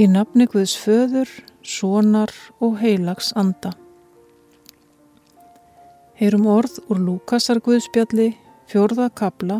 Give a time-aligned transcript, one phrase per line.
[0.00, 1.28] Í nafni Guðs föður,
[1.60, 2.30] sonar
[2.64, 3.74] og heilags anda.
[6.16, 8.30] Heyrum orð úr Lúkasar Guðspjalli,
[8.70, 9.58] fjórða kabla,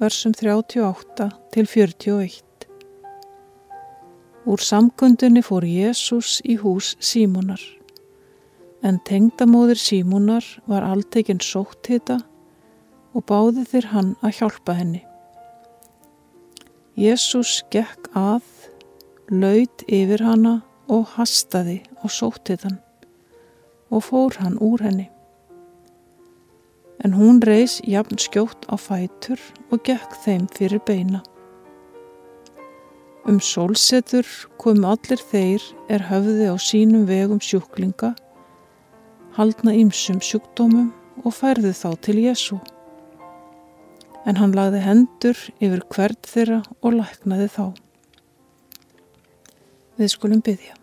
[0.00, 2.64] versum 38 til 41.
[4.48, 7.60] Úr samkundunni fór Jésús í hús Símonar,
[8.80, 12.22] en tengdamóðir Símonar var alltekinn sótt hita
[13.12, 15.04] og báði þér hann að hjálpa henni.
[16.96, 18.61] Jésús gekk að
[19.32, 20.58] laud yfir hana
[20.92, 22.80] og hastaði og sóttið hann
[23.92, 25.06] og fór hann úr henni.
[27.04, 29.40] En hún reys jafn skjótt á fætur
[29.72, 31.22] og gekk þeim fyrir beina.
[33.24, 34.28] Um sólsetur
[34.60, 38.12] komu allir þeir er höfði á sínum vegum sjúklinga,
[39.36, 40.90] haldna ýmsum sjúkdómum
[41.24, 42.60] og færði þá til Jésu.
[44.28, 47.66] En hann lagði hendur yfir hvert þeirra og læknaði þá.
[50.00, 50.78] Við skulum byggja.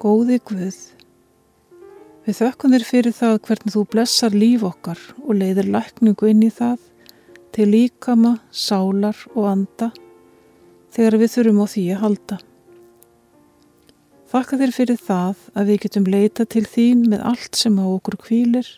[0.00, 0.76] Góði Guð,
[2.24, 6.48] við þökkum þér fyrir það hvernig þú blessar líf okkar og leiðir lækningu inn í
[6.56, 6.78] það
[7.52, 9.90] til líkama, sálar og anda
[10.94, 12.40] þegar við þurfum á því að halda.
[14.30, 18.20] Þakka þér fyrir það að við getum leita til þín með allt sem á okkur
[18.24, 18.74] kvílir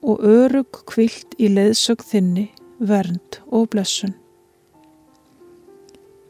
[0.00, 4.16] og örug kvilt í leiðsögn þinni, vernd og blessun.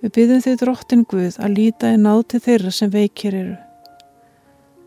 [0.05, 3.55] Við byrjum því drottin Guð að líta í náti þeirra sem veikir eru.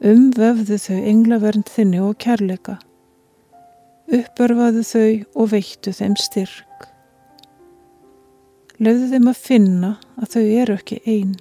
[0.05, 2.75] Umvefðu þau englavernd þinni og kærleika.
[4.13, 5.07] Uppörfaðu þau
[5.41, 6.85] og veittu þeim styrk.
[8.77, 11.33] Lauðu þeim að finna að þau eru ekki einn.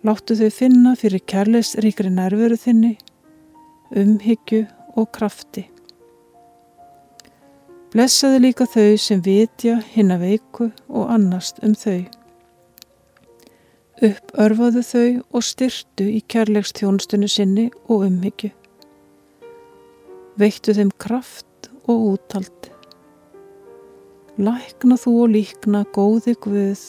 [0.00, 2.94] Láttu þau finna fyrir kærleisríkri nærveru þinni,
[3.92, 4.62] umhyggju
[4.96, 5.66] og krafti.
[7.90, 12.04] Blessaði líka þau sem vitja hinn að veiku og annast um þau.
[14.06, 18.52] Uppörfaðu þau og styrtu í kærleikstjónstunni sinni og umhyggju.
[20.38, 22.70] Veittu þeim kraft og úttald.
[24.38, 26.86] Lækna þú og líkna góði Guð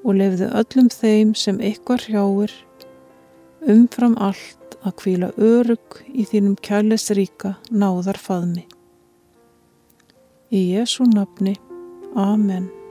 [0.00, 2.56] og lefðu öllum þeim sem ykkar hrjáir
[3.68, 8.64] umfram allt að kvíla örug í þínum kærleisríka náðar faðmi.
[10.52, 11.54] Í Jésu nafni.
[12.14, 12.81] Amen.